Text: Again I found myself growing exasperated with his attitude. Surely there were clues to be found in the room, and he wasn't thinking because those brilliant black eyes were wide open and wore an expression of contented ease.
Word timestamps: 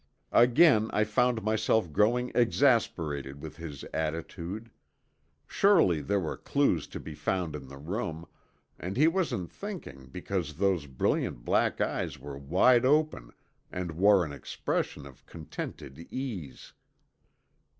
Again 0.33 0.89
I 0.93 1.03
found 1.03 1.43
myself 1.43 1.93
growing 1.93 2.31
exasperated 2.33 3.39
with 3.39 3.57
his 3.57 3.83
attitude. 3.93 4.71
Surely 5.45 6.01
there 6.01 6.19
were 6.19 6.37
clues 6.37 6.87
to 6.87 6.99
be 6.99 7.13
found 7.13 7.55
in 7.55 7.67
the 7.67 7.77
room, 7.77 8.25
and 8.79 8.97
he 8.97 9.07
wasn't 9.07 9.51
thinking 9.51 10.07
because 10.07 10.55
those 10.55 10.87
brilliant 10.87 11.45
black 11.45 11.79
eyes 11.79 12.17
were 12.17 12.39
wide 12.39 12.83
open 12.83 13.29
and 13.71 13.91
wore 13.91 14.25
an 14.25 14.33
expression 14.33 15.05
of 15.05 15.23
contented 15.27 15.99
ease. 16.11 16.73